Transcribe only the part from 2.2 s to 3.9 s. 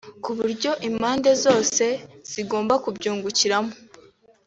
zigomba kubyungukiramo